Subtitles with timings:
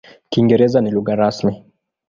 [0.29, 1.53] Kiingereza ni lugha rasmi.